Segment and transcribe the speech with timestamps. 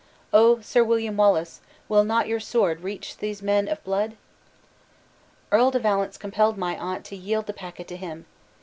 [0.33, 0.59] Oh!
[0.61, 4.15] Sir William Wallace, will not your sword reach these men of blood?
[5.51, 8.25] "Earl de Valence compelled my aunt to yield the packet to him.